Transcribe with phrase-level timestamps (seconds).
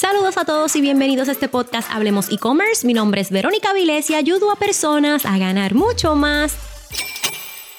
[0.00, 2.86] Saludos a todos y bienvenidos a este podcast Hablemos e-commerce.
[2.86, 6.54] Mi nombre es Verónica Vilés y ayudo a personas a ganar mucho más,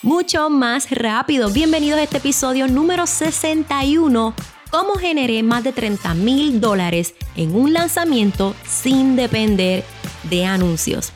[0.02, 1.50] mucho más rápido.
[1.50, 4.34] Bienvenidos a este episodio número 61.
[4.70, 9.86] Cómo generé más de 30 mil dólares en un lanzamiento sin depender
[10.24, 11.14] de anuncios.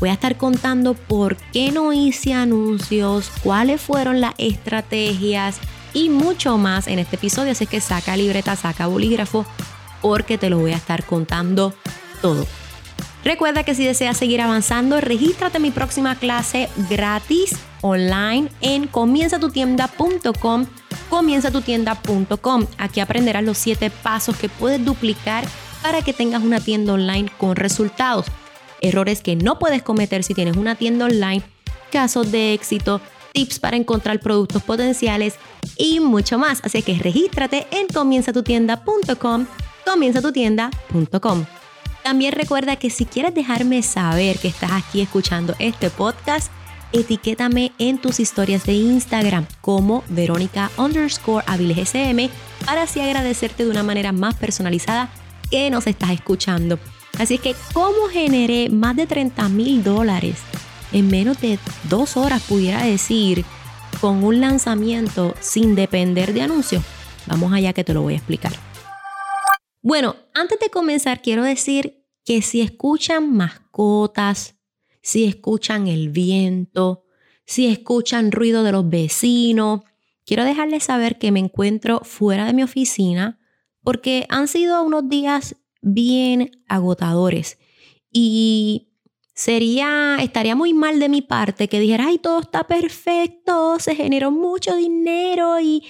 [0.00, 5.58] Voy a estar contando por qué no hice anuncios, cuáles fueron las estrategias
[5.94, 7.52] y mucho más en este episodio.
[7.52, 9.46] Así que saca libreta, saca bolígrafo
[10.02, 11.72] porque te lo voy a estar contando
[12.20, 12.46] todo.
[13.24, 20.66] Recuerda que si deseas seguir avanzando, regístrate en mi próxima clase gratis online en comienzatutienda.com
[21.08, 22.66] comienzatutienda.com.
[22.78, 25.44] Aquí aprenderás los 7 pasos que puedes duplicar
[25.82, 28.26] para que tengas una tienda online con resultados.
[28.80, 31.42] Errores que no puedes cometer si tienes una tienda online,
[31.92, 33.00] casos de éxito,
[33.32, 35.34] tips para encontrar productos potenciales
[35.76, 36.60] y mucho más.
[36.64, 39.46] Así que regístrate en comienzatutienda.com
[39.84, 41.44] comienzatutienda.com.
[42.02, 46.50] También recuerda que si quieres dejarme saber que estás aquí escuchando este podcast,
[46.92, 51.44] etiquétame en tus historias de Instagram como Verónica underscore
[52.66, 55.10] para así agradecerte de una manera más personalizada
[55.50, 56.78] que nos estás escuchando.
[57.18, 60.36] Así es que, ¿cómo generé más de 30 mil dólares
[60.92, 63.44] en menos de dos horas, pudiera decir,
[64.00, 66.82] con un lanzamiento sin depender de anuncios?
[67.26, 68.52] Vamos allá que te lo voy a explicar.
[69.82, 74.54] Bueno, antes de comenzar, quiero decir que si escuchan mascotas,
[75.02, 77.04] si escuchan el viento,
[77.44, 79.80] si escuchan ruido de los vecinos,
[80.24, 83.40] quiero dejarles saber que me encuentro fuera de mi oficina
[83.82, 87.58] porque han sido unos días bien agotadores.
[88.12, 88.91] Y
[89.34, 94.30] sería, estaría muy mal de mi parte que dijera, ay, todo está perfecto, se generó
[94.30, 95.82] mucho dinero y,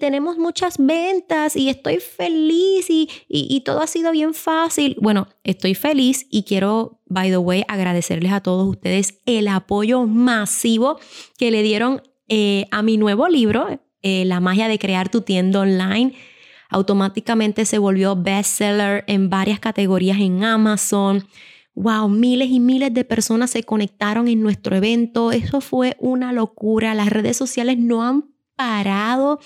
[0.00, 4.96] tenemos muchas ventas y estoy feliz y, y, todo ha sido bien fácil.
[5.00, 10.98] Bueno, estoy feliz y quiero, by the way, agradecerles a todos ustedes el apoyo masivo
[11.38, 15.60] que le dieron eh, a mi nuevo libro, eh, La magia de crear tu tienda
[15.60, 16.14] online.
[16.68, 21.26] Automáticamente se volvió bestseller en varias categorías en Amazon
[21.76, 25.30] wow, miles y miles de personas se conectaron en nuestro evento.
[25.30, 26.94] Eso fue una locura.
[26.94, 28.24] Las redes sociales no han
[28.56, 29.38] parado.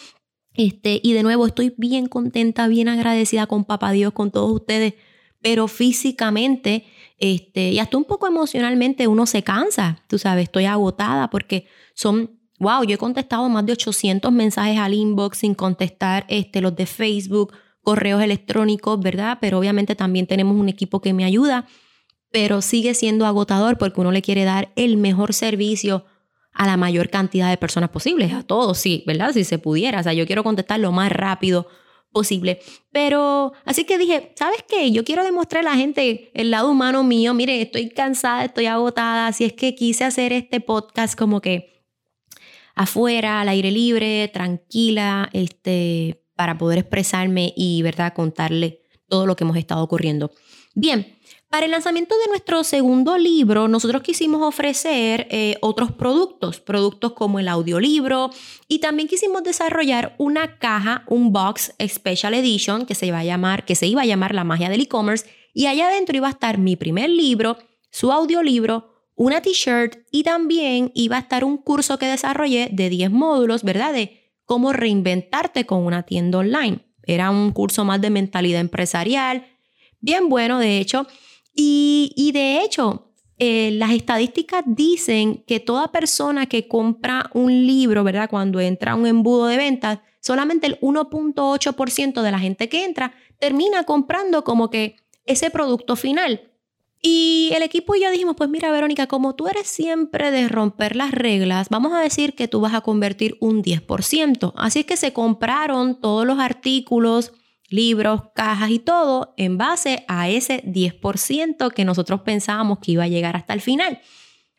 [0.55, 4.95] Este, y de nuevo, estoy bien contenta, bien agradecida con Papá Dios, con todos ustedes,
[5.43, 6.85] pero físicamente
[7.19, 12.31] este, y hasta un poco emocionalmente uno se cansa, tú sabes, estoy agotada porque son,
[12.59, 16.87] wow, yo he contestado más de 800 mensajes al inbox sin contestar este, los de
[16.87, 17.53] Facebook,
[17.83, 19.39] correos electrónicos, ¿verdad?
[19.41, 21.67] Pero obviamente también tenemos un equipo que me ayuda
[22.31, 26.05] pero sigue siendo agotador porque uno le quiere dar el mejor servicio
[26.53, 29.33] a la mayor cantidad de personas posibles, a todos, sí, ¿verdad?
[29.33, 31.69] Si se pudiera, o sea, yo quiero contestar lo más rápido
[32.13, 32.61] posible.
[32.93, 34.91] Pero así que dije, ¿sabes qué?
[34.91, 39.29] Yo quiero demostrar a la gente el lado humano mío, mire, estoy cansada, estoy agotada,
[39.29, 41.85] así es que quise hacer este podcast como que
[42.75, 49.45] afuera, al aire libre, tranquila, este, para poder expresarme y, ¿verdad?, contarle todo lo que
[49.45, 50.31] hemos estado ocurriendo.
[50.75, 51.19] Bien,
[51.51, 57.41] para el lanzamiento de nuestro segundo libro, nosotros quisimos ofrecer eh, otros productos, productos como
[57.41, 58.31] el audiolibro
[58.69, 63.65] y también quisimos desarrollar una caja, un box Special Edition que se iba a llamar,
[63.65, 66.57] que se iba a llamar La magia del e-commerce y allá adentro iba a estar
[66.57, 67.59] mi primer libro,
[67.91, 73.11] su audiolibro, una t-shirt y también iba a estar un curso que desarrollé de 10
[73.11, 73.93] módulos, ¿verdad?
[73.93, 76.87] De cómo reinventarte con una tienda online.
[77.03, 79.49] Era un curso más de mentalidad empresarial,
[80.01, 81.09] bien bueno, de hecho.
[81.55, 88.31] Y, de hecho, eh, las estadísticas dicen que toda persona que compra un libro, ¿verdad?
[88.31, 93.13] Cuando entra a un embudo de ventas, solamente el 1.8% de la gente que entra
[93.39, 96.51] termina comprando como que ese producto final.
[97.03, 100.97] Y el equipo y yo dijimos, pues mira Verónica, como tú eres siempre de romper
[100.97, 104.53] las reglas, vamos a decir que tú vas a convertir un 10%.
[104.57, 107.33] Así es que se compraron todos los artículos
[107.71, 113.09] libros, cajas y todo en base a ese 10% que nosotros pensábamos que iba a
[113.09, 114.01] llegar hasta el final.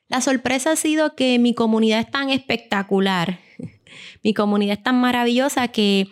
[0.07, 3.39] La sorpresa ha sido que mi comunidad es tan espectacular,
[4.23, 6.07] mi comunidad es tan maravillosa que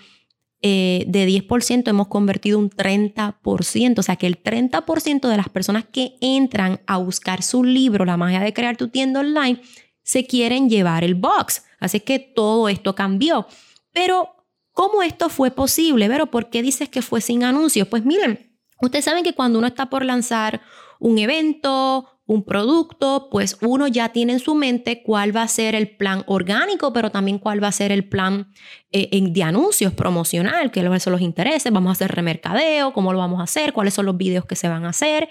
[0.62, 5.86] eh, de 10% hemos convertido un 30%, o sea que el 30% de las personas
[5.86, 9.62] que entran a buscar su libro, La magia de crear tu tienda online,
[10.04, 11.64] se quieren llevar el box.
[11.80, 13.48] Así que todo esto cambió.
[13.94, 14.39] Pero
[14.80, 16.08] ¿Cómo esto fue posible?
[16.08, 17.86] Pero ¿por qué dices que fue sin anuncios?
[17.90, 20.62] Pues miren, ustedes saben que cuando uno está por lanzar
[21.02, 25.76] un evento, un producto, pues uno ya tiene en su mente cuál va a ser
[25.76, 28.54] el plan orgánico, pero también cuál va a ser el plan
[28.94, 33.42] eh, de anuncios promocional, que son los intereses, vamos a hacer remercadeo, cómo lo vamos
[33.42, 35.28] a hacer, cuáles son los videos que se van a hacer,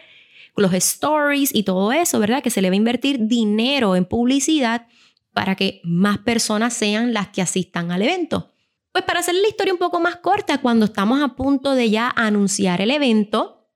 [0.57, 2.43] los stories y todo eso, ¿verdad?
[2.43, 4.89] Que se le va a invertir dinero en publicidad
[5.33, 8.53] para que más personas sean las que asistan al evento.
[8.93, 12.13] Pues para hacer la historia un poco más corta, cuando estamos a punto de ya
[12.15, 13.71] anunciar el evento,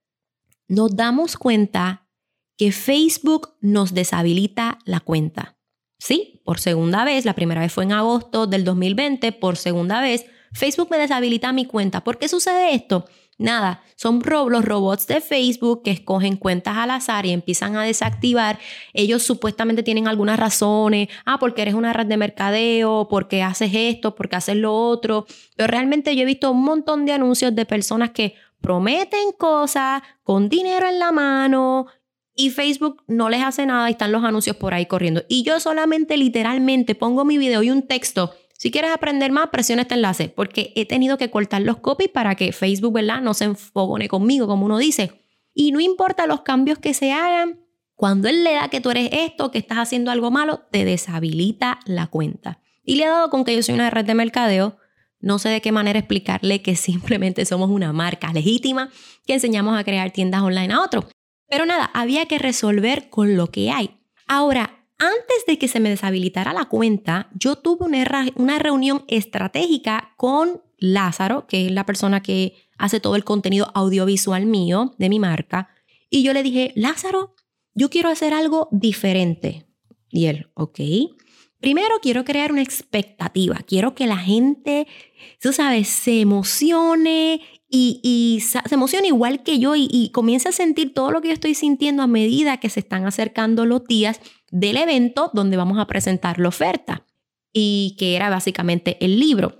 [0.69, 2.09] nos damos cuenta
[2.57, 5.59] que Facebook nos deshabilita la cuenta.
[5.99, 10.27] Sí, por segunda vez, la primera vez fue en agosto del 2020, por segunda vez,
[10.53, 12.03] Facebook me deshabilita mi cuenta.
[12.05, 13.07] ¿Por qué sucede esto?
[13.39, 18.59] Nada, son los robots de Facebook que escogen cuentas al azar y empiezan a desactivar.
[18.93, 21.09] Ellos supuestamente tienen algunas razones.
[21.25, 25.27] Ah, porque eres una red de mercadeo, porque haces esto, porque haces lo otro.
[25.57, 30.49] Pero realmente yo he visto un montón de anuncios de personas que prometen cosas con
[30.49, 31.87] dinero en la mano
[32.35, 35.23] y Facebook no les hace nada y están los anuncios por ahí corriendo.
[35.29, 38.35] Y yo solamente literalmente pongo mi video y un texto.
[38.63, 42.37] Si quieres aprender más, presiona este enlace, porque he tenido que cortar los copies para
[42.37, 43.21] que Facebook, ¿verdad?
[43.21, 45.27] No se enfogone conmigo, como uno dice.
[45.53, 47.59] Y no importa los cambios que se hagan,
[47.97, 51.81] cuando él le da que tú eres esto, que estás haciendo algo malo, te deshabilita
[51.87, 52.61] la cuenta.
[52.85, 54.77] Y le ha dado con que yo soy una red de mercadeo.
[55.19, 58.91] No sé de qué manera explicarle que simplemente somos una marca legítima
[59.27, 61.07] que enseñamos a crear tiendas online a otros.
[61.49, 63.99] Pero nada, había que resolver con lo que hay.
[64.29, 68.05] Ahora, antes de que se me deshabilitara la cuenta, yo tuve una,
[68.37, 74.47] una reunión estratégica con Lázaro, que es la persona que hace todo el contenido audiovisual
[74.47, 75.71] mío de mi marca.
[76.09, 77.35] Y yo le dije, Lázaro,
[77.75, 79.67] yo quiero hacer algo diferente.
[80.09, 80.79] Y él, ok.
[81.59, 83.57] Primero quiero crear una expectativa.
[83.67, 84.87] Quiero que la gente,
[85.41, 90.95] tú sabes, se emocione y, se emociona igual que yo y, y comienza a sentir
[90.95, 94.21] todo lo que yo estoy sintiendo a medida que se están acercando los días
[94.53, 97.05] del evento donde vamos a presentar la oferta
[97.53, 99.59] y que era básicamente el libro.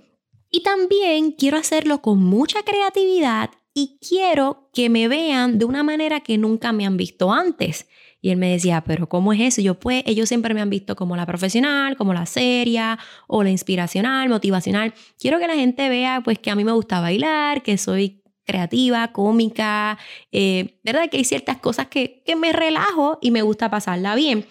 [0.49, 6.19] Y también quiero hacerlo con mucha creatividad y quiero que me vean de una manera
[6.21, 7.87] que nunca me han visto antes.
[8.21, 9.61] Y él me decía, pero ¿cómo es eso?
[9.61, 12.97] yo, pues, ellos siempre me han visto como la profesional, como la seria,
[13.27, 14.93] o la inspiracional, motivacional.
[15.19, 19.11] Quiero que la gente vea, pues, que a mí me gusta bailar, que soy creativa,
[19.11, 19.97] cómica,
[20.31, 21.09] eh, ¿verdad?
[21.09, 24.45] Que hay ciertas cosas que, que me relajo y me gusta pasarla bien.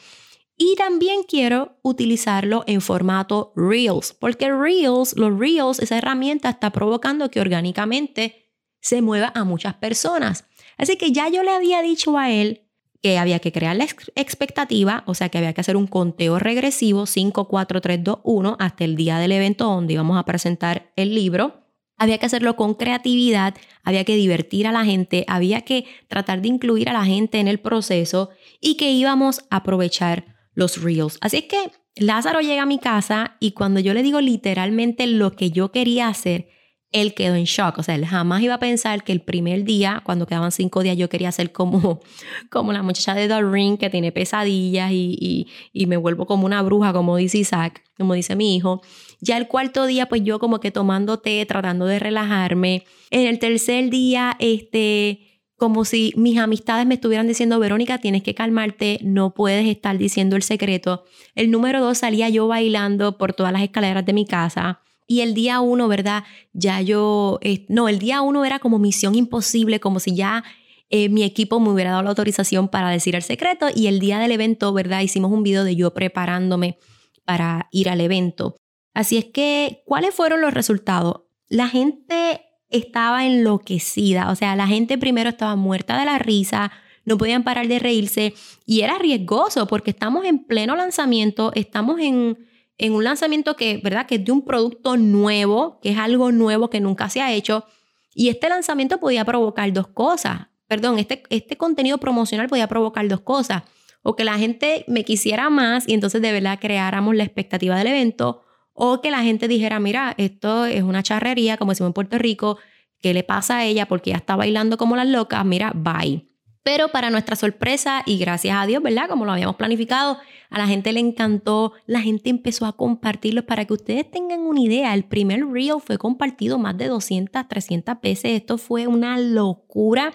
[0.56, 7.30] Y también quiero utilizarlo en formato Reels, porque Reels, los Reels, esa herramienta está provocando
[7.30, 8.50] que orgánicamente
[8.80, 10.44] se mueva a muchas personas.
[10.76, 12.68] Así que ya yo le había dicho a él
[13.02, 17.06] que había que crear la expectativa, o sea que había que hacer un conteo regresivo
[17.06, 21.14] 5, 4, 3, 2, 1 hasta el día del evento donde íbamos a presentar el
[21.14, 21.64] libro.
[21.96, 26.48] Había que hacerlo con creatividad, había que divertir a la gente, había que tratar de
[26.48, 31.18] incluir a la gente en el proceso y que íbamos a aprovechar los reels.
[31.20, 35.50] Así que Lázaro llega a mi casa y cuando yo le digo literalmente lo que
[35.50, 36.48] yo quería hacer,
[36.92, 37.78] él quedó en shock.
[37.78, 40.96] O sea, él jamás iba a pensar que el primer día, cuando quedaban cinco días,
[40.96, 42.00] yo quería ser como,
[42.50, 46.92] como la muchacha de The que tiene pesadillas y, y, me vuelvo como una bruja,
[46.92, 48.82] como dice Isaac, como dice mi hijo.
[49.20, 52.84] Ya el cuarto día, pues yo como que tomando té, tratando de relajarme.
[53.10, 58.34] En el tercer día, este como si mis amistades me estuvieran diciendo, Verónica, tienes que
[58.34, 61.04] calmarte, no puedes estar diciendo el secreto.
[61.34, 64.80] El número dos salía yo bailando por todas las escaleras de mi casa.
[65.06, 66.24] Y el día uno, ¿verdad?
[66.52, 70.42] Ya yo, eh, no, el día uno era como misión imposible, como si ya
[70.90, 73.66] eh, mi equipo me hubiera dado la autorización para decir el secreto.
[73.74, 75.00] Y el día del evento, ¿verdad?
[75.00, 76.78] Hicimos un video de yo preparándome
[77.24, 78.56] para ir al evento.
[78.94, 81.22] Así es que, ¿cuáles fueron los resultados?
[81.48, 82.40] La gente
[82.72, 86.72] estaba enloquecida, o sea, la gente primero estaba muerta de la risa,
[87.04, 88.34] no podían parar de reírse
[88.66, 92.38] y era riesgoso porque estamos en pleno lanzamiento, estamos en
[92.82, 94.06] en un lanzamiento que, ¿verdad?
[94.06, 97.64] Que es de un producto nuevo, que es algo nuevo que nunca se ha hecho.
[98.12, 100.48] Y este lanzamiento podía provocar dos cosas.
[100.66, 103.62] Perdón, este, este contenido promocional podía provocar dos cosas.
[104.02, 107.86] O que la gente me quisiera más y entonces de verdad creáramos la expectativa del
[107.86, 108.41] evento.
[108.72, 112.58] O que la gente dijera, mira, esto es una charrería, como decimos en Puerto Rico,
[113.00, 113.86] ¿qué le pasa a ella?
[113.86, 116.28] Porque ya está bailando como las locas, mira, bye.
[116.62, 119.08] Pero para nuestra sorpresa y gracias a Dios, ¿verdad?
[119.08, 123.64] Como lo habíamos planificado, a la gente le encantó, la gente empezó a compartirlos para
[123.64, 124.94] que ustedes tengan una idea.
[124.94, 128.32] El primer reel fue compartido más de 200, 300 veces.
[128.40, 130.12] Esto fue una locura.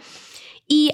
[0.67, 0.91] Y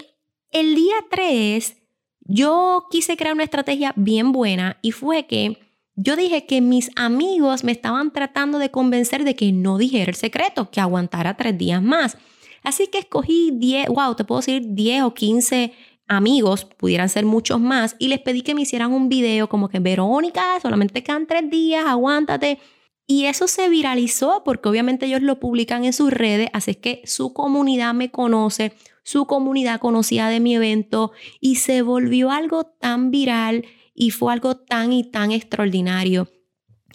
[0.50, 1.78] el día 3,
[2.22, 5.60] yo quise crear una estrategia bien buena y fue que
[5.96, 10.16] yo dije que mis amigos me estaban tratando de convencer de que no dijera el
[10.16, 12.18] secreto, que aguantara tres días más.
[12.64, 15.74] Así que escogí 10, wow, te puedo decir 10 o 15
[16.08, 19.80] amigos, pudieran ser muchos más, y les pedí que me hicieran un video como que
[19.80, 22.60] Verónica, solamente quedan tres días, aguántate.
[23.06, 27.34] Y eso se viralizó porque obviamente ellos lo publican en sus redes, así que su
[27.34, 28.74] comunidad me conoce,
[29.04, 34.58] su comunidad conocía de mi evento y se volvió algo tan viral y fue algo
[34.58, 36.28] tan y tan extraordinario.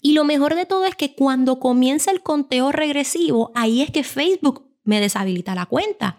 [0.01, 4.05] Y lo mejor de todo es que cuando comienza el conteo regresivo, ahí es que
[4.05, 6.19] Facebook me deshabilita la cuenta.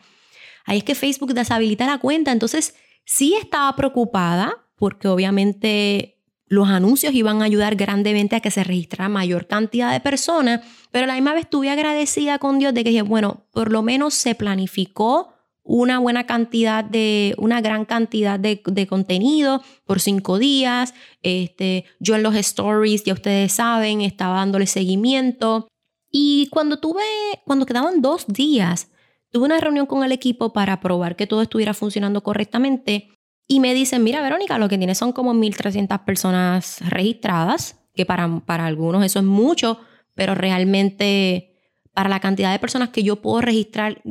[0.65, 2.31] Ahí es que Facebook deshabilita la cuenta.
[2.31, 8.63] Entonces, sí estaba preocupada porque obviamente los anuncios iban a ayudar grandemente a que se
[8.63, 12.89] registrara mayor cantidad de personas, pero la misma vez estuve agradecida con Dios de que
[12.89, 15.33] dije, bueno, por lo menos se planificó
[15.71, 20.93] una buena cantidad de, una gran cantidad de, contenido por cinco días.
[21.21, 25.67] Este, yo en los stories, ya ustedes saben, estaba dándole seguimiento.
[26.11, 27.03] Y cuando tuve,
[27.45, 28.89] cuando quedaban dos días
[29.31, 33.09] Tuve una reunión con el equipo para probar que todo estuviera funcionando correctamente
[33.47, 38.39] y me dicen, mira Verónica, lo que tienes son como 1.300 personas registradas, que para,
[38.39, 39.79] para algunos eso es mucho,
[40.15, 41.55] pero realmente
[41.93, 44.01] para la cantidad de personas que yo puedo registrar,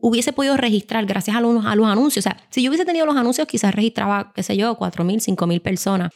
[0.00, 2.24] hubiese podido registrar gracias a los, a los anuncios.
[2.24, 5.60] O sea, si yo hubiese tenido los anuncios, quizás registraba, qué sé yo, 4.000, 5.000
[5.60, 6.12] personas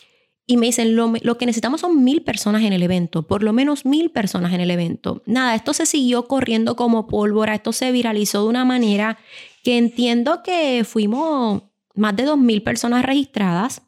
[0.47, 3.87] y me dicen, lo, que necesitamos son mil personas en el evento, por lo menos
[3.87, 5.23] mil personas en el evento.
[5.25, 9.19] Nada, esto se siguió corriendo como pólvora, esto se viralizó de una manera
[9.63, 11.63] que entiendo que fuimos
[11.95, 13.83] más de dos mil personas registradas.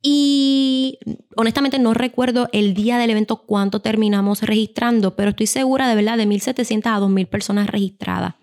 [0.00, 1.00] Y
[1.34, 6.16] honestamente no recuerdo el día del evento cuánto terminamos registrando, pero estoy segura de verdad
[6.16, 8.36] de 1.700 a 2.000 personas registradas.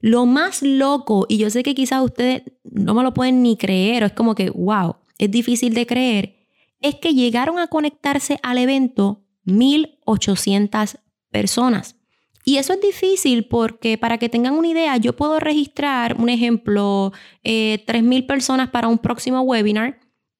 [0.00, 4.02] Lo más loco, y yo sé que quizás ustedes no me lo pueden ni creer,
[4.02, 6.36] o es como que, wow, es difícil de creer,
[6.80, 11.00] es que llegaron a conectarse al evento 1.800
[11.30, 11.96] personas.
[12.44, 17.12] Y eso es difícil porque para que tengan una idea, yo puedo registrar, un ejemplo,
[17.44, 19.98] eh, 3.000 personas para un próximo webinar,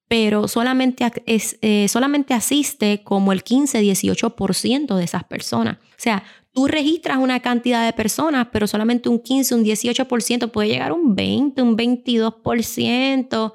[0.09, 5.77] pero solamente, eh, solamente asiste como el 15-18% de esas personas.
[5.77, 6.25] O sea,
[6.59, 11.15] tú registras una cantidad de personas, pero solamente un 15, un 18% puede llegar un
[11.15, 13.53] 20, un 22%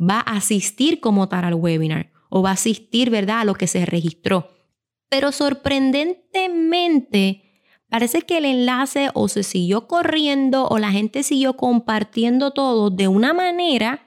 [0.00, 3.66] va a asistir como tal al webinar o va a asistir, ¿verdad?, a lo que
[3.66, 4.48] se registró.
[5.10, 7.42] Pero sorprendentemente,
[7.90, 13.08] parece que el enlace o se siguió corriendo o la gente siguió compartiendo todo de
[13.08, 14.06] una manera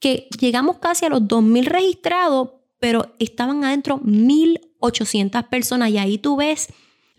[0.00, 6.36] que llegamos casi a los 2.000 registrados, pero estaban adentro 1.800 personas y ahí tú
[6.36, 6.68] ves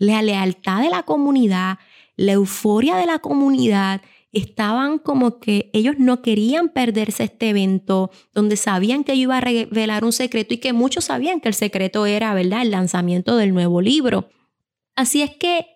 [0.02, 1.78] la lealtad de la comunidad,
[2.16, 8.56] la euforia de la comunidad estaban como que ellos no querían perderse este evento donde
[8.56, 12.04] sabían que yo iba a revelar un secreto y que muchos sabían que el secreto
[12.04, 14.28] era, ¿verdad?, el lanzamiento del nuevo libro.
[14.96, 15.66] Así es que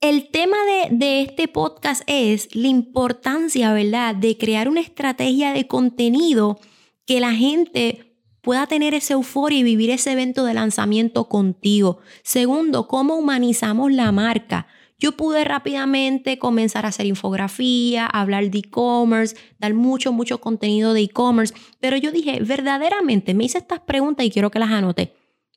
[0.00, 5.66] el tema de, de este podcast es la importancia, ¿verdad?, de crear una estrategia de
[5.66, 6.58] contenido
[7.04, 8.11] que la gente
[8.42, 12.00] pueda tener esa euforia y vivir ese evento de lanzamiento contigo.
[12.22, 14.66] Segundo, cómo humanizamos la marca
[15.02, 21.00] yo pude rápidamente comenzar a hacer infografía, hablar de e-commerce, dar mucho, mucho contenido de
[21.00, 25.12] e-commerce, pero yo dije, verdaderamente, me hice estas preguntas y quiero que las anote.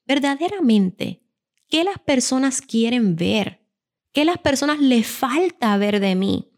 [0.07, 1.21] Verdaderamente,
[1.69, 3.61] ¿qué las personas quieren ver?
[4.11, 6.54] ¿Qué las personas les falta ver de mí?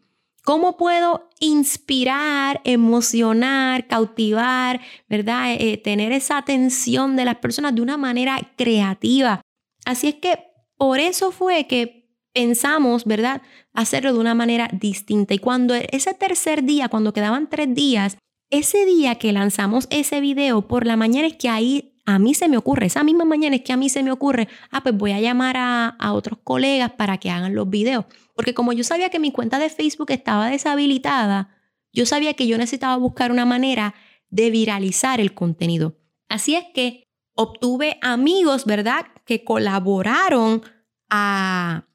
[0.48, 5.52] ¿Cómo puedo inspirar, emocionar, cautivar, ¿verdad?
[5.52, 9.42] Eh, tener esa atención de las personas de una manera creativa.
[9.84, 10.38] Así es que
[10.78, 13.42] por eso fue que pensamos, ¿verdad?,
[13.74, 15.34] hacerlo de una manera distinta.
[15.34, 18.16] Y cuando ese tercer día, cuando quedaban tres días,
[18.48, 22.48] ese día que lanzamos ese video por la mañana es que ahí a mí se
[22.48, 25.12] me ocurre, esa misma mañana es que a mí se me ocurre, ah, pues voy
[25.12, 28.06] a llamar a, a otros colegas para que hagan los videos.
[28.34, 31.54] Porque como yo sabía que mi cuenta de Facebook estaba deshabilitada,
[31.92, 33.94] yo sabía que yo necesitaba buscar una manera
[34.30, 35.98] de viralizar el contenido.
[36.30, 40.62] Así es que obtuve amigos, ¿verdad?, que colaboraron
[41.10, 41.88] a,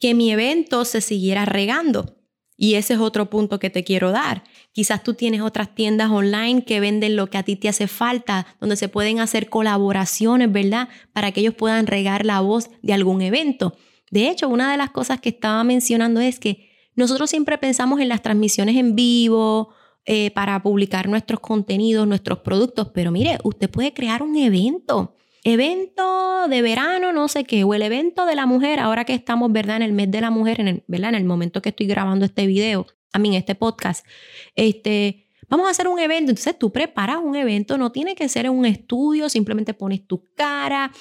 [0.00, 2.16] que mi evento se siguiera regando.
[2.62, 4.44] Y ese es otro punto que te quiero dar.
[4.72, 8.46] Quizás tú tienes otras tiendas online que venden lo que a ti te hace falta,
[8.60, 10.90] donde se pueden hacer colaboraciones, ¿verdad?
[11.14, 13.74] Para que ellos puedan regar la voz de algún evento.
[14.10, 18.10] De hecho, una de las cosas que estaba mencionando es que nosotros siempre pensamos en
[18.10, 19.70] las transmisiones en vivo
[20.04, 26.48] eh, para publicar nuestros contenidos, nuestros productos, pero mire, usted puede crear un evento evento
[26.48, 29.76] de verano, no sé qué, o el evento de la mujer, ahora que estamos, ¿verdad?
[29.76, 31.10] En el mes de la mujer, en el, ¿verdad?
[31.10, 34.06] En el momento que estoy grabando este video, a mí, este podcast,
[34.54, 36.30] este, vamos a hacer un evento.
[36.30, 40.24] Entonces tú preparas un evento, no tiene que ser en un estudio, simplemente pones tu
[40.34, 40.92] cara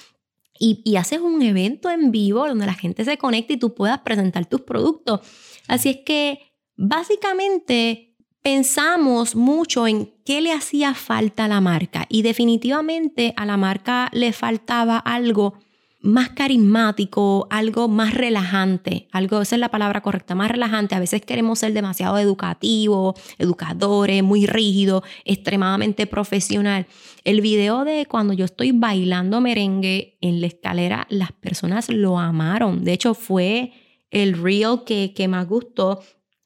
[0.57, 3.99] y, y haces un evento en vivo donde la gente se conecte y tú puedas
[3.99, 5.21] presentar tus productos.
[5.67, 6.39] Así es que
[6.75, 8.08] básicamente
[8.51, 14.09] pensamos mucho en qué le hacía falta a la marca y definitivamente a la marca
[14.11, 15.53] le faltaba algo
[16.01, 20.95] más carismático, algo más relajante, algo, esa es la palabra correcta, más relajante.
[20.95, 26.87] A veces queremos ser demasiado educativos, educadores, muy rígidos, extremadamente profesional.
[27.23, 32.83] El video de cuando yo estoy bailando merengue en la escalera, las personas lo amaron.
[32.83, 33.73] De hecho, fue
[34.09, 36.01] el reel que, que más gustó.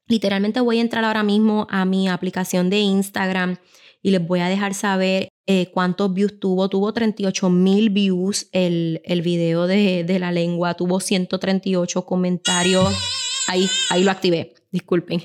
[0.08, 3.58] Literalmente voy a entrar ahora mismo a mi aplicación de Instagram
[4.02, 6.70] y les voy a dejar saber eh, cuántos views tuvo.
[6.70, 12.94] Tuvo 38 mil views el, el video de, de, la lengua, tuvo 138 comentarios.
[13.48, 15.22] Ahí, ahí lo activé, disculpen.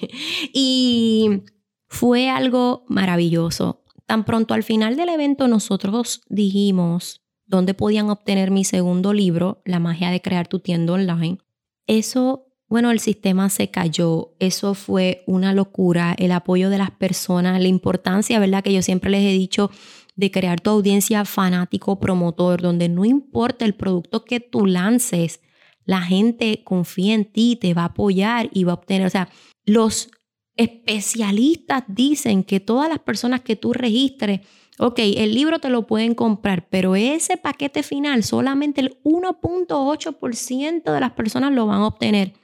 [0.53, 1.43] Y
[1.89, 3.83] fue algo maravilloso.
[4.07, 9.81] Tan pronto al final del evento nosotros dijimos dónde podían obtener mi segundo libro, La
[9.81, 11.39] magia de crear tu tienda online.
[11.87, 17.61] Eso bueno, el sistema se cayó, eso fue una locura, el apoyo de las personas,
[17.61, 18.63] la importancia, ¿verdad?
[18.63, 19.71] Que yo siempre les he dicho
[20.17, 25.41] de crear tu audiencia fanático promotor, donde no importa el producto que tú lances,
[25.85, 29.31] la gente confía en ti, te va a apoyar y va a obtener, o sea,
[29.65, 30.11] los
[30.57, 34.41] especialistas dicen que todas las personas que tú registres,
[34.79, 41.01] ok, el libro te lo pueden comprar, pero ese paquete final solamente el 1.8% de
[41.01, 42.35] las personas lo van a obtener.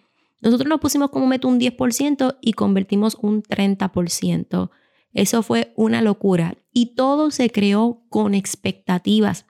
[0.45, 4.71] Nosotros nos pusimos como meta un 10% y convertimos un 30%.
[5.15, 9.47] Eso fue una locura y todo se creó con expectativas.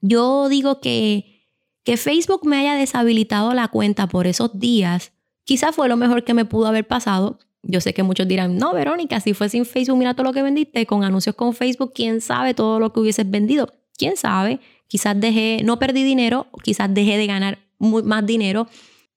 [0.00, 1.50] Yo digo que,
[1.82, 5.12] que Facebook me haya deshabilitado la cuenta por esos días,
[5.44, 7.38] quizás fue lo mejor que me pudo haber pasado.
[7.62, 10.42] Yo sé que muchos dirán, no, Verónica, si fue sin Facebook, mira todo lo que
[10.42, 13.72] vendiste, con anuncios con Facebook, quién sabe todo lo que hubieses vendido.
[13.96, 18.68] Quién sabe, quizás dejé, no perdí dinero, quizás dejé de ganar más dinero,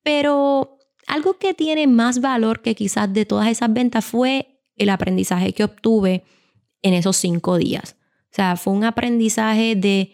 [0.04, 0.77] pero
[1.08, 5.64] algo que tiene más valor que quizás de todas esas ventas fue el aprendizaje que
[5.64, 6.24] obtuve
[6.82, 7.96] en esos cinco días.
[8.32, 10.14] O sea, fue un aprendizaje de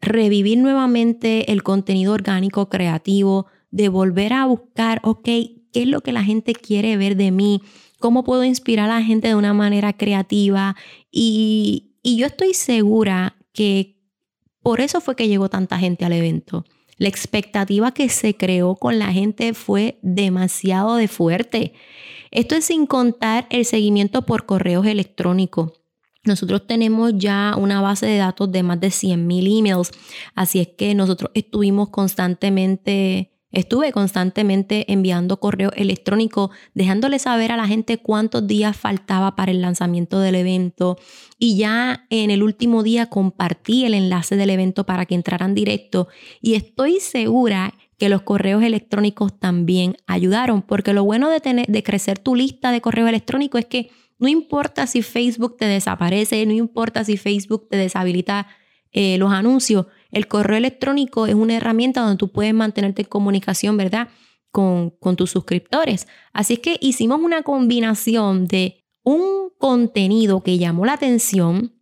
[0.00, 6.12] revivir nuevamente el contenido orgánico creativo, de volver a buscar, ok, ¿qué es lo que
[6.12, 7.62] la gente quiere ver de mí?
[7.98, 10.76] ¿Cómo puedo inspirar a la gente de una manera creativa?
[11.10, 13.98] Y, y yo estoy segura que
[14.62, 16.64] por eso fue que llegó tanta gente al evento.
[16.96, 21.74] La expectativa que se creó con la gente fue demasiado de fuerte.
[22.30, 25.72] Esto es sin contar el seguimiento por correos electrónicos.
[26.24, 29.90] Nosotros tenemos ya una base de datos de más de 100.000 emails,
[30.34, 37.68] así es que nosotros estuvimos constantemente Estuve constantemente enviando correo electrónico, dejándole saber a la
[37.68, 40.98] gente cuántos días faltaba para el lanzamiento del evento.
[41.38, 46.08] Y ya en el último día compartí el enlace del evento para que entraran directo.
[46.42, 51.82] Y estoy segura que los correos electrónicos también ayudaron, porque lo bueno de, tener, de
[51.84, 56.52] crecer tu lista de correo electrónico es que no importa si Facebook te desaparece, no
[56.52, 58.48] importa si Facebook te deshabilita
[58.96, 63.76] eh, los anuncios, el correo electrónico es una herramienta donde tú puedes mantenerte en comunicación,
[63.76, 64.08] ¿verdad?
[64.50, 66.06] Con, con tus suscriptores.
[66.32, 71.74] Así es que hicimos una combinación de un contenido que llamó la atención,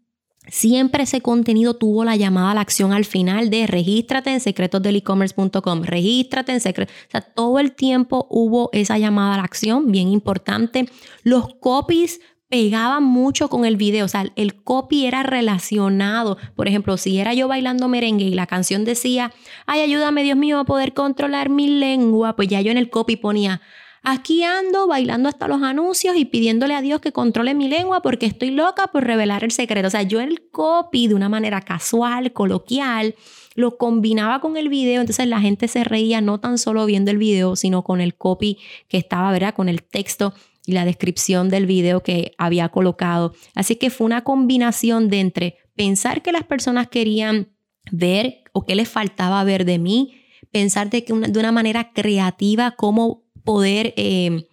[0.48, 5.82] Siempre ese contenido tuvo la llamada a la acción al final de regístrate en secretosdelecommerce.com,
[5.82, 6.92] regístrate en secretos.
[7.06, 10.88] O sea, todo el tiempo hubo esa llamada a la acción, bien importante.
[11.22, 12.20] Los copies
[12.52, 16.36] pegaba mucho con el video, o sea, el copy era relacionado.
[16.54, 19.32] Por ejemplo, si era yo bailando merengue y la canción decía,
[19.64, 23.16] ay, ayúdame Dios mío a poder controlar mi lengua, pues ya yo en el copy
[23.16, 23.62] ponía,
[24.02, 28.26] aquí ando bailando hasta los anuncios y pidiéndole a Dios que controle mi lengua porque
[28.26, 29.88] estoy loca por revelar el secreto.
[29.88, 33.14] O sea, yo el copy de una manera casual, coloquial,
[33.54, 37.16] lo combinaba con el video, entonces la gente se reía no tan solo viendo el
[37.16, 39.54] video, sino con el copy que estaba, ¿verdad?
[39.54, 40.34] Con el texto
[40.66, 43.34] y la descripción del video que había colocado.
[43.54, 47.48] Así que fue una combinación de entre pensar que las personas querían
[47.90, 50.14] ver o qué les faltaba ver de mí,
[50.50, 53.94] pensar de, que de una manera creativa cómo poder...
[53.96, 54.46] Eh,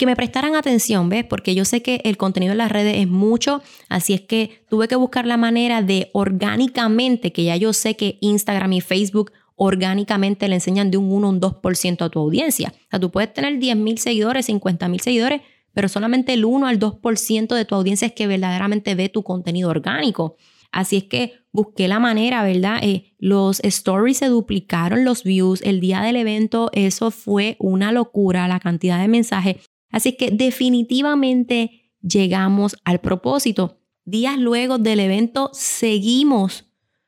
[0.00, 1.26] que me prestaran atención, ¿ves?
[1.26, 4.88] Porque yo sé que el contenido en las redes es mucho, así es que tuve
[4.88, 10.48] que buscar la manera de orgánicamente, que ya yo sé que Instagram y Facebook orgánicamente
[10.48, 12.72] le enseñan de un 1 o un 2% a tu audiencia.
[12.74, 16.66] O sea, tú puedes tener 10 mil seguidores, 50 mil seguidores, pero solamente el 1
[16.66, 20.36] al 2% de tu audiencia es que verdaderamente ve tu contenido orgánico.
[20.72, 22.78] Así es que busqué la manera, ¿verdad?
[22.82, 25.62] Eh, los stories se duplicaron los views.
[25.62, 29.56] El día del evento, eso fue una locura, la cantidad de mensajes.
[29.90, 33.78] Así que definitivamente llegamos al propósito.
[34.04, 36.66] Días luego del evento seguimos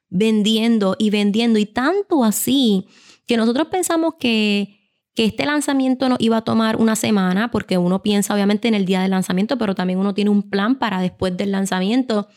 [0.09, 2.87] vendiendo y vendiendo y tanto así
[3.27, 4.82] que nosotros pensamos que,
[5.15, 8.87] que este lanzamiento no iba a tomar una semana, porque uno piensa obviamente en el
[8.87, 12.29] día del lanzamiento, pero también uno tiene un plan para después del lanzamiento.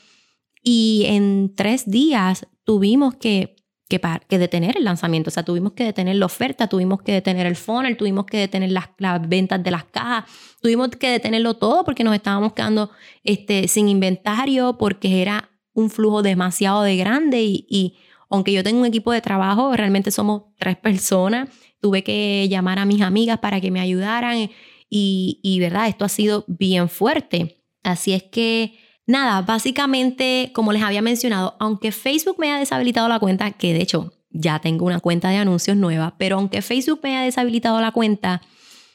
[0.62, 3.56] Y en tres días tuvimos que,
[3.88, 7.46] que, que detener el lanzamiento, o sea, tuvimos que detener la oferta, tuvimos que detener
[7.46, 10.26] el funnel, tuvimos que detener las, las ventas de las cajas,
[10.62, 12.92] tuvimos que detenerlo todo porque nos estábamos quedando
[13.24, 17.96] este, sin inventario, porque era un flujo demasiado de grande y, y
[18.30, 21.50] aunque yo tengo un equipo de trabajo, realmente somos tres personas
[21.86, 24.50] tuve que llamar a mis amigas para que me ayudaran
[24.90, 27.64] y, verdad, esto ha sido bien fuerte.
[27.84, 33.20] Así es que nada, básicamente, como les había mencionado, aunque Facebook me haya deshabilitado la
[33.20, 37.16] cuenta, que de hecho ya tengo una cuenta de anuncios nueva, pero aunque Facebook me
[37.16, 38.42] haya deshabilitado la cuenta,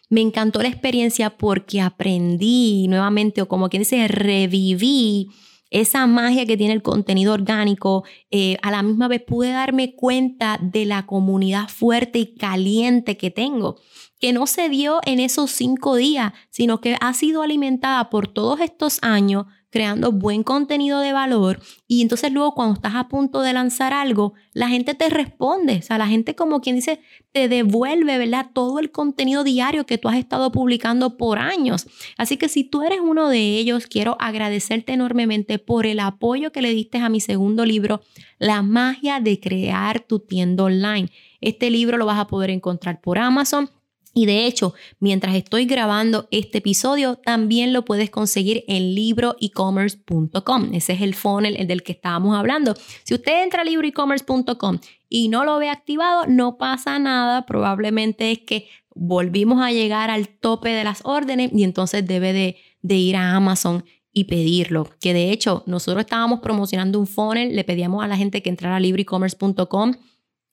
[0.09, 5.29] me encantó la experiencia porque aprendí nuevamente, o como quien dice, reviví
[5.71, 10.59] esa magia que tiene el contenido orgánico, eh, a la misma vez pude darme cuenta
[10.61, 13.77] de la comunidad fuerte y caliente que tengo,
[14.19, 18.61] que no se dio en esos cinco días, sino que ha sido alimentada por todos
[18.61, 23.53] estos años creando buen contenido de valor y entonces luego cuando estás a punto de
[23.53, 27.01] lanzar algo, la gente te responde, o sea, la gente como quien dice,
[27.33, 28.51] te devuelve, ¿verdad?
[28.53, 31.87] Todo el contenido diario que tú has estado publicando por años.
[32.17, 36.63] Así que si tú eres uno de ellos, quiero agradecerte enormemente por el apoyo que
[36.63, 38.03] le diste a mi segundo libro,
[38.39, 41.11] La magia de crear tu tienda online.
[41.41, 43.71] Este libro lo vas a poder encontrar por Amazon
[44.13, 50.75] y de hecho, mientras estoy grabando este episodio, también lo puedes conseguir en libroecommerce.com.
[50.75, 52.75] Ese es el funnel del que estábamos hablando.
[53.05, 57.47] Si usted entra a libroecommerce.com y no lo ve activado, no pasa nada.
[57.47, 62.57] Probablemente es que volvimos a llegar al tope de las órdenes y entonces debe de,
[62.83, 64.89] de ir a Amazon y pedirlo.
[65.01, 68.77] Que de hecho, nosotros estábamos promocionando un funnel, le pedíamos a la gente que entrara
[68.77, 69.95] a libroecommerce.com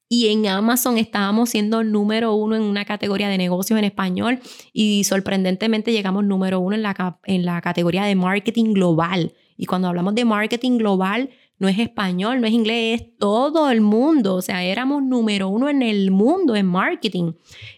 [0.10, 4.40] y en Amazon estábamos siendo número uno en una categoría de negocios en español
[4.72, 9.34] y sorprendentemente llegamos número uno en la, en la categoría de marketing global.
[9.58, 13.82] Y cuando hablamos de marketing global, no es español, no es inglés, es todo el
[13.82, 14.36] mundo.
[14.36, 17.34] O sea, éramos número uno en el mundo en marketing.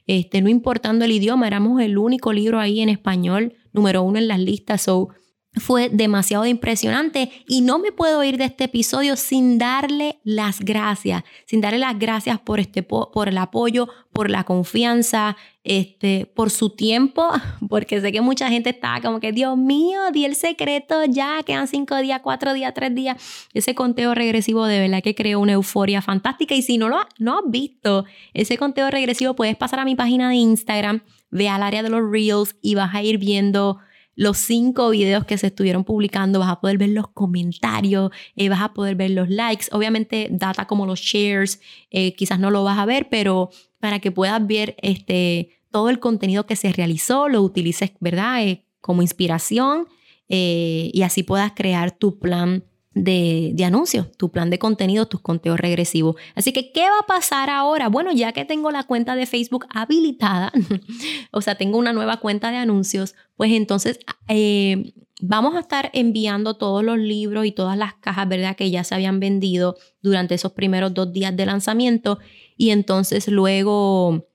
[0.06, 4.28] Este, no importando el idioma, éramos el único libro ahí en español, número uno en
[4.28, 4.82] las listas.
[4.82, 5.10] So,
[5.56, 11.24] fue demasiado impresionante y no me puedo ir de este episodio sin darle las gracias,
[11.46, 16.70] sin darle las gracias por, este, por el apoyo, por la confianza, este, por su
[16.70, 17.28] tiempo,
[17.70, 21.68] porque sé que mucha gente está como que, Dios mío, di el secreto, ya quedan
[21.68, 23.18] cinco días, cuatro días, tres días.
[23.54, 27.40] Ese conteo regresivo de verdad que creó una euforia fantástica y si no lo no
[27.40, 31.82] has visto ese conteo regresivo, puedes pasar a mi página de Instagram, ve al área
[31.82, 33.80] de los reels y vas a ir viendo
[34.20, 38.60] los cinco videos que se estuvieron publicando, vas a poder ver los comentarios, eh, vas
[38.60, 42.78] a poder ver los likes, obviamente data como los shares, eh, quizás no lo vas
[42.78, 47.42] a ver, pero para que puedas ver este, todo el contenido que se realizó, lo
[47.42, 48.44] utilices, ¿verdad?
[48.44, 49.88] Eh, como inspiración
[50.32, 52.66] y así puedas crear tu plan
[53.04, 56.16] de, anuncios, tu plan de contenido, tus conteos regresivos.
[56.36, 57.88] Así que, ¿qué va a pasar ahora?
[57.88, 60.52] Bueno, ya que tengo la cuenta de Facebook habilitada,
[61.32, 66.56] o sea, tengo una nueva cuenta de anuncios, pues entonces eh, vamos a estar enviando
[66.56, 68.56] todos los libros y todas las cajas, ¿verdad?
[68.56, 72.20] Que ya se habían vendido durante esos primeros dos días de lanzamiento.
[72.58, 74.28] Y entonces luego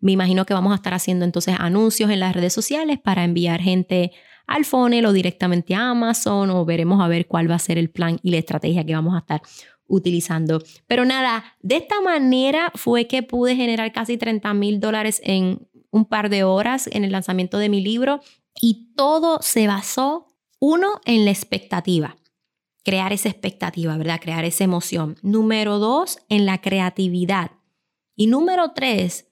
[0.00, 3.60] me imagino que vamos a estar haciendo entonces anuncios en las redes sociales para enviar
[3.60, 4.12] gente
[4.50, 7.88] al funnel o directamente a Amazon o veremos a ver cuál va a ser el
[7.88, 9.40] plan y la estrategia que vamos a estar
[9.86, 10.60] utilizando.
[10.88, 16.04] Pero nada, de esta manera fue que pude generar casi 30 mil dólares en un
[16.04, 18.20] par de horas en el lanzamiento de mi libro
[18.60, 20.26] y todo se basó,
[20.58, 22.16] uno, en la expectativa,
[22.84, 24.20] crear esa expectativa, ¿verdad?
[24.20, 25.16] Crear esa emoción.
[25.22, 27.52] Número dos, en la creatividad.
[28.16, 29.28] Y número tres,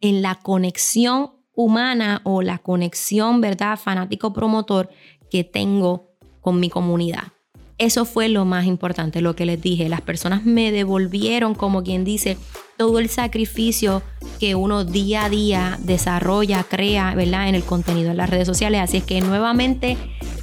[0.00, 3.78] en la conexión humana o la conexión, ¿verdad?
[3.78, 4.90] Fanático promotor
[5.30, 6.10] que tengo
[6.40, 7.32] con mi comunidad.
[7.78, 9.88] Eso fue lo más importante, lo que les dije.
[9.88, 12.36] Las personas me devolvieron, como quien dice,
[12.76, 14.02] todo el sacrificio
[14.38, 17.48] que uno día a día desarrolla, crea, ¿verdad?
[17.48, 18.80] En el contenido en las redes sociales.
[18.80, 19.96] Así es que nuevamente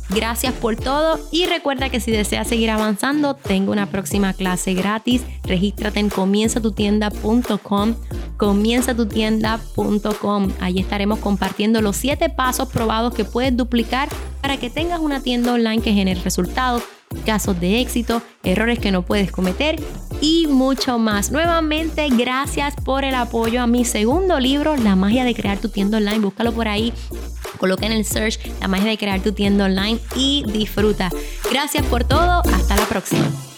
[0.10, 5.22] Gracias por todo y recuerda que si deseas seguir avanzando, tengo una próxima clase gratis.
[5.44, 7.94] Regístrate en comienzatutienda.com,
[8.38, 10.52] comienzatutienda.com.
[10.60, 14.10] Ahí estaremos compartiendo los 7 pasos probados que puedes duplicar
[14.42, 16.82] para que tengas una tienda online que genere resultados,
[17.24, 19.80] casos de éxito, errores que no puedes cometer
[20.22, 21.32] y mucho más.
[21.32, 26.00] Nuevamente, gracias por el apoyo a mi segundo libro, La magia de crear tu tienda
[26.00, 26.18] online.
[26.20, 26.94] Búscalo por ahí
[27.58, 31.10] Coloca en el search la magia de crear tu tienda online y disfruta.
[31.50, 32.42] Gracias por todo.
[32.54, 33.49] Hasta la próxima.